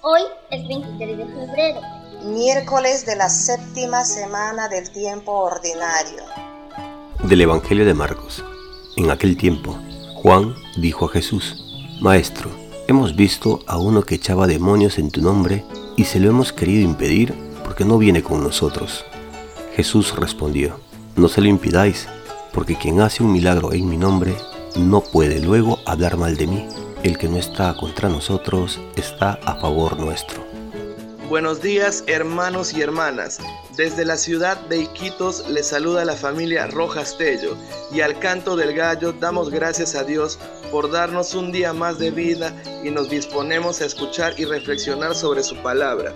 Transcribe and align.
Hoy 0.00 0.22
es 0.50 0.66
23 0.66 1.16
de 1.16 1.26
febrero, 1.26 1.80
miércoles 2.24 3.06
de 3.06 3.14
la 3.14 3.28
séptima 3.28 4.04
semana 4.04 4.66
del 4.68 4.90
tiempo 4.90 5.30
ordinario. 5.30 6.24
Del 7.22 7.42
Evangelio 7.42 7.84
de 7.84 7.94
Marcos. 7.94 8.44
En 8.96 9.12
aquel 9.12 9.36
tiempo, 9.36 9.78
Juan 10.16 10.56
dijo 10.76 11.04
a 11.04 11.10
Jesús, 11.10 11.54
Maestro, 12.00 12.50
hemos 12.88 13.14
visto 13.14 13.60
a 13.68 13.78
uno 13.78 14.02
que 14.02 14.16
echaba 14.16 14.48
demonios 14.48 14.98
en 14.98 15.12
tu 15.12 15.22
nombre 15.22 15.64
y 15.96 16.02
se 16.06 16.18
lo 16.18 16.30
hemos 16.30 16.52
querido 16.52 16.82
impedir 16.82 17.32
porque 17.62 17.84
no 17.84 17.96
viene 17.96 18.24
con 18.24 18.42
nosotros. 18.42 19.04
Jesús 19.76 20.16
respondió, 20.16 20.80
No 21.14 21.28
se 21.28 21.42
lo 21.42 21.46
impidáis, 21.46 22.08
porque 22.52 22.74
quien 22.74 23.00
hace 23.02 23.22
un 23.22 23.30
milagro 23.30 23.72
en 23.72 23.88
mi 23.88 23.96
nombre 23.96 24.34
no 24.76 25.00
puede 25.02 25.40
luego 25.40 25.78
hablar 25.86 26.16
mal 26.16 26.36
de 26.36 26.46
mí. 26.46 26.68
El 27.02 27.18
que 27.18 27.28
no 27.28 27.36
está 27.36 27.74
contra 27.74 28.08
nosotros 28.08 28.80
está 28.96 29.38
a 29.44 29.56
favor 29.56 29.98
nuestro. 29.98 30.44
Buenos 31.28 31.62
días 31.62 32.04
hermanos 32.06 32.74
y 32.74 32.82
hermanas. 32.82 33.38
Desde 33.76 34.04
la 34.04 34.16
ciudad 34.16 34.56
de 34.68 34.82
Iquitos 34.82 35.48
les 35.48 35.68
saluda 35.68 36.04
la 36.04 36.14
familia 36.14 36.66
Rojas 36.66 37.16
Tello 37.16 37.56
y 37.90 38.02
al 38.02 38.18
canto 38.18 38.54
del 38.54 38.74
gallo 38.74 39.12
damos 39.12 39.50
gracias 39.50 39.94
a 39.94 40.04
Dios 40.04 40.38
por 40.70 40.90
darnos 40.90 41.34
un 41.34 41.50
día 41.50 41.72
más 41.72 41.98
de 41.98 42.10
vida 42.10 42.54
y 42.84 42.90
nos 42.90 43.08
disponemos 43.08 43.80
a 43.80 43.86
escuchar 43.86 44.38
y 44.38 44.44
reflexionar 44.44 45.14
sobre 45.14 45.42
su 45.42 45.56
palabra. 45.56 46.12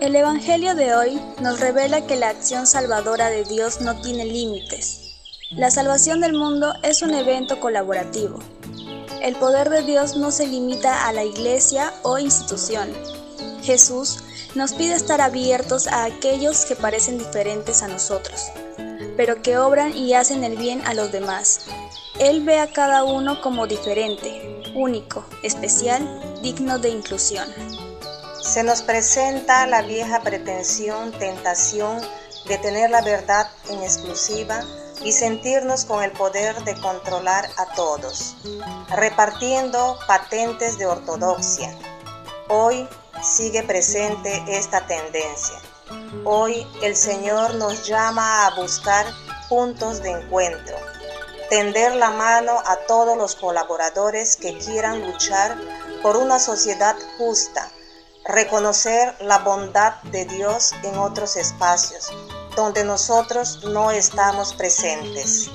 El 0.00 0.16
Evangelio 0.16 0.74
de 0.74 0.94
hoy 0.94 1.20
nos 1.42 1.60
revela 1.60 2.06
que 2.06 2.16
la 2.16 2.30
acción 2.30 2.66
salvadora 2.66 3.30
de 3.30 3.44
Dios 3.44 3.80
no 3.80 4.00
tiene 4.00 4.24
límites. 4.24 5.07
La 5.50 5.70
salvación 5.70 6.20
del 6.20 6.34
mundo 6.34 6.74
es 6.82 7.02
un 7.02 7.14
evento 7.14 7.58
colaborativo 7.60 8.38
el 9.22 9.34
poder 9.34 9.68
de 9.68 9.82
Dios 9.82 10.16
no 10.16 10.30
se 10.30 10.46
limita 10.46 11.08
a 11.08 11.12
la 11.12 11.24
iglesia 11.24 11.92
o 12.02 12.18
institución. 12.18 12.92
Jesús 13.62 14.18
nos 14.54 14.72
pide 14.72 14.94
estar 14.94 15.20
abiertos 15.20 15.88
a 15.88 16.04
aquellos 16.04 16.64
que 16.64 16.76
parecen 16.76 17.18
diferentes 17.18 17.82
a 17.82 17.88
nosotros, 17.88 18.46
pero 19.16 19.42
que 19.42 19.58
obran 19.58 19.96
y 19.96 20.14
hacen 20.14 20.44
el 20.44 20.56
bien 20.56 20.86
a 20.86 20.94
los 20.94 21.10
demás. 21.10 21.62
Él 22.20 22.44
ve 22.44 22.60
a 22.60 22.72
cada 22.72 23.02
uno 23.02 23.40
como 23.40 23.66
diferente, 23.66 24.62
único, 24.74 25.24
especial, 25.42 26.40
digno 26.42 26.78
de 26.78 26.90
inclusión. 26.90 27.48
Se 28.40 28.62
nos 28.62 28.82
presenta 28.82 29.66
la 29.66 29.82
vieja 29.82 30.22
pretensión, 30.22 31.10
tentación 31.18 32.00
de 32.46 32.56
tener 32.58 32.90
la 32.90 33.02
verdad 33.02 33.48
en 33.68 33.82
exclusiva 33.82 34.64
y 35.04 35.12
sentirnos 35.12 35.84
con 35.84 36.02
el 36.02 36.12
poder 36.12 36.62
de 36.64 36.74
controlar 36.80 37.48
a 37.56 37.66
todos, 37.74 38.36
repartiendo 38.90 39.98
patentes 40.06 40.78
de 40.78 40.86
ortodoxia. 40.86 41.74
Hoy 42.48 42.88
sigue 43.22 43.62
presente 43.62 44.42
esta 44.48 44.86
tendencia. 44.86 45.58
Hoy 46.24 46.66
el 46.82 46.96
Señor 46.96 47.54
nos 47.54 47.86
llama 47.86 48.46
a 48.46 48.54
buscar 48.56 49.06
puntos 49.48 50.02
de 50.02 50.10
encuentro, 50.10 50.76
tender 51.48 51.94
la 51.94 52.10
mano 52.10 52.52
a 52.66 52.76
todos 52.86 53.16
los 53.16 53.36
colaboradores 53.36 54.36
que 54.36 54.58
quieran 54.58 55.00
luchar 55.00 55.56
por 56.02 56.16
una 56.16 56.38
sociedad 56.38 56.96
justa, 57.16 57.70
reconocer 58.26 59.14
la 59.20 59.38
bondad 59.38 59.94
de 60.04 60.26
Dios 60.26 60.74
en 60.82 60.98
otros 60.98 61.36
espacios 61.36 62.12
donde 62.58 62.82
nosotros 62.82 63.60
no 63.72 63.92
estamos 63.92 64.52
presentes. 64.52 65.48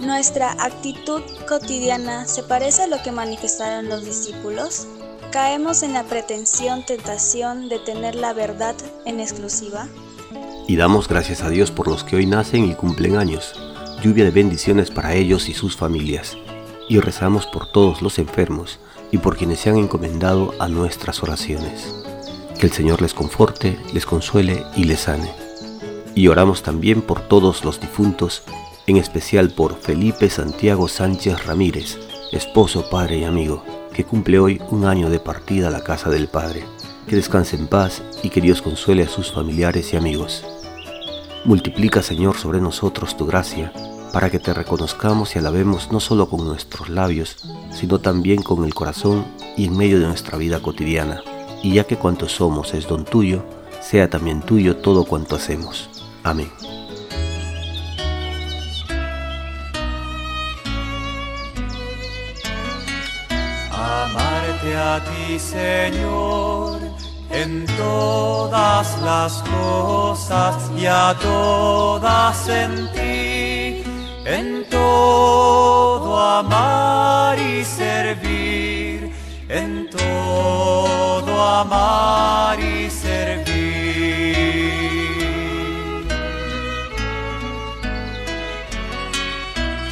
¿Nuestra 0.00 0.50
actitud 0.58 1.22
cotidiana 1.48 2.26
se 2.26 2.42
parece 2.42 2.82
a 2.82 2.86
lo 2.88 3.00
que 3.04 3.12
manifestaron 3.12 3.88
los 3.88 4.04
discípulos? 4.04 4.88
¿Caemos 5.30 5.84
en 5.84 5.92
la 5.92 6.02
pretensión, 6.02 6.84
tentación 6.84 7.68
de 7.68 7.78
tener 7.78 8.16
la 8.16 8.32
verdad 8.32 8.74
en 9.06 9.20
exclusiva? 9.20 9.86
Y 10.66 10.74
damos 10.74 11.06
gracias 11.06 11.42
a 11.42 11.50
Dios 11.50 11.70
por 11.70 11.86
los 11.86 12.02
que 12.02 12.16
hoy 12.16 12.26
nacen 12.26 12.64
y 12.64 12.74
cumplen 12.74 13.16
años, 13.16 13.54
lluvia 14.02 14.24
de 14.24 14.32
bendiciones 14.32 14.90
para 14.90 15.14
ellos 15.14 15.48
y 15.48 15.54
sus 15.54 15.76
familias. 15.76 16.36
Y 16.88 16.98
rezamos 16.98 17.46
por 17.46 17.70
todos 17.70 18.02
los 18.02 18.18
enfermos 18.18 18.80
y 19.12 19.18
por 19.18 19.36
quienes 19.36 19.60
se 19.60 19.70
han 19.70 19.76
encomendado 19.76 20.52
a 20.58 20.66
nuestras 20.66 21.22
oraciones. 21.22 21.94
Que 22.58 22.66
el 22.66 22.72
Señor 22.72 23.00
les 23.00 23.14
conforte, 23.14 23.78
les 23.94 24.04
consuele 24.04 24.66
y 24.74 24.82
les 24.84 25.02
sane 25.02 25.41
y 26.14 26.28
oramos 26.28 26.62
también 26.62 27.02
por 27.02 27.20
todos 27.20 27.64
los 27.64 27.80
difuntos, 27.80 28.42
en 28.86 28.96
especial 28.96 29.50
por 29.50 29.76
Felipe 29.76 30.28
Santiago 30.30 30.88
Sánchez 30.88 31.46
Ramírez, 31.46 31.98
esposo, 32.32 32.88
padre 32.90 33.18
y 33.18 33.24
amigo, 33.24 33.62
que 33.92 34.04
cumple 34.04 34.38
hoy 34.38 34.60
un 34.70 34.84
año 34.84 35.10
de 35.10 35.20
partida 35.20 35.68
a 35.68 35.70
la 35.70 35.84
casa 35.84 36.10
del 36.10 36.28
Padre. 36.28 36.64
Que 37.06 37.16
descanse 37.16 37.56
en 37.56 37.66
paz 37.66 38.02
y 38.22 38.30
que 38.30 38.40
Dios 38.40 38.62
consuele 38.62 39.02
a 39.02 39.08
sus 39.08 39.32
familiares 39.32 39.92
y 39.92 39.96
amigos. 39.96 40.44
Multiplica, 41.44 42.02
Señor, 42.02 42.36
sobre 42.38 42.60
nosotros 42.60 43.16
tu 43.16 43.26
gracia, 43.26 43.72
para 44.12 44.30
que 44.30 44.38
te 44.38 44.54
reconozcamos 44.54 45.34
y 45.34 45.38
alabemos 45.38 45.90
no 45.90 45.98
solo 45.98 46.28
con 46.28 46.44
nuestros 46.44 46.88
labios, 46.88 47.36
sino 47.70 47.98
también 47.98 48.42
con 48.42 48.64
el 48.64 48.74
corazón 48.74 49.24
y 49.56 49.66
en 49.66 49.76
medio 49.76 49.98
de 49.98 50.06
nuestra 50.06 50.38
vida 50.38 50.60
cotidiana. 50.60 51.22
Y 51.62 51.74
ya 51.74 51.84
que 51.84 51.96
cuanto 51.96 52.28
somos 52.28 52.74
es 52.74 52.86
don 52.86 53.04
tuyo, 53.04 53.42
sea 53.80 54.08
también 54.08 54.42
tuyo 54.42 54.76
todo 54.76 55.04
cuanto 55.04 55.34
hacemos. 55.34 55.90
Amén. 56.24 56.50
Amarte 63.72 64.76
a 64.76 65.00
ti, 65.02 65.38
Señor, 65.38 66.80
en 67.30 67.66
todas 67.76 69.00
las 69.02 69.42
cosas 69.42 70.70
y 70.76 70.86
a 70.86 71.16
todas 71.20 72.48
en 72.48 72.92
ti, 72.92 73.82
en 74.24 74.64
todo 74.70 76.20
amar 76.20 77.36
y 77.38 77.64
servir, 77.64 79.12
en 79.48 79.90
todo 79.90 81.42
amar 81.42 82.01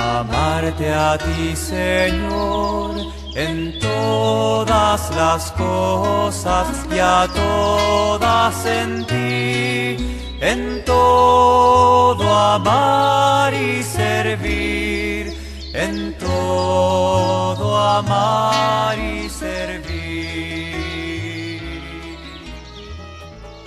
Amarte 0.00 0.88
a 0.90 1.18
ti, 1.18 1.54
Señor, 1.54 2.94
en 3.34 3.78
todas 3.78 5.14
las 5.14 5.52
cosas 5.52 6.66
y 6.90 6.98
a 6.98 7.28
todas 7.34 8.64
en 8.64 9.04
ti, 9.04 9.96
en 10.40 10.82
todo 10.86 12.34
amar 12.34 13.52
y 13.52 13.82
servir, 13.82 15.36
en 15.74 16.16
todo 16.16 17.76
amar 17.76 18.98
y 18.98 19.28
servir. 19.28 20.00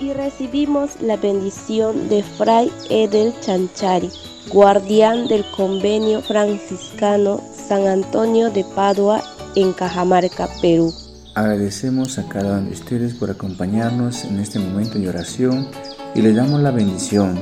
Y 0.00 0.12
recibimos 0.14 1.00
la 1.00 1.16
bendición 1.16 2.08
de 2.08 2.24
Fray 2.24 2.72
Edel 2.90 3.32
Chanchari 3.40 4.10
guardián 4.48 5.28
del 5.28 5.44
convenio 5.56 6.20
franciscano 6.22 7.40
San 7.68 7.86
Antonio 7.86 8.50
de 8.50 8.64
Padua 8.74 9.22
en 9.54 9.72
Cajamarca, 9.72 10.48
Perú. 10.60 10.92
Agradecemos 11.34 12.18
a 12.18 12.28
cada 12.28 12.58
uno 12.58 12.68
de 12.68 12.74
ustedes 12.74 13.14
por 13.14 13.30
acompañarnos 13.30 14.24
en 14.24 14.38
este 14.38 14.58
momento 14.58 14.98
de 14.98 15.08
oración 15.08 15.68
y 16.14 16.22
les 16.22 16.36
damos 16.36 16.60
la 16.60 16.70
bendición. 16.70 17.40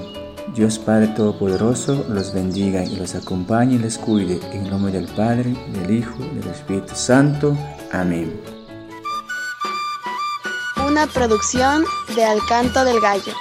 Dios 0.54 0.78
Padre 0.78 1.08
Todopoderoso 1.08 2.04
los 2.08 2.32
bendiga 2.32 2.84
y 2.84 2.96
los 2.96 3.14
acompañe 3.14 3.76
y 3.76 3.78
les 3.78 3.98
cuide. 3.98 4.40
En 4.52 4.68
nombre 4.68 4.92
del 4.92 5.06
Padre, 5.06 5.54
del 5.72 5.90
Hijo, 5.90 6.18
del 6.18 6.48
Espíritu 6.48 6.94
Santo. 6.94 7.56
Amén. 7.90 8.38
Una 10.86 11.06
producción 11.06 11.84
de 12.14 12.24
Alcanto 12.24 12.84
del 12.84 13.00
Gallo. 13.00 13.32